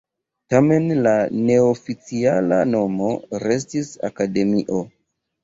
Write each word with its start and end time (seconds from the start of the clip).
Tamen 0.51 0.87
la 1.07 1.11
neoficiala 1.49 2.59
nomo 2.71 3.11
restis 3.45 3.93
akademio. 4.11 4.83